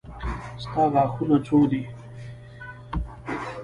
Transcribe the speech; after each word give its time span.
ستا 0.63 0.81
غاښونه 0.93 1.37
څو 1.47 1.57
دي. 1.71 1.81